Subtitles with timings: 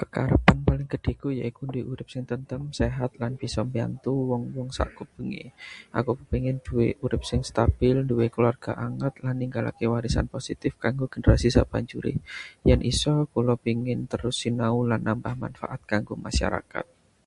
[0.00, 5.44] Kekarepan paling gedheku yaiku nduwé urip sing tentrem, sehat, lan bisa mbiyantu wong-wong sakupenge.
[5.98, 11.48] Aku kepéngin gawé urip sing stabil, nduwé kulawarga anget, lan ninggalaké warisan positif kanggo generasi
[11.56, 12.12] sabanjuré.
[12.68, 16.86] Yen isa, kula pengin terus sinau lan nambah manfaat kanggo masyarakat.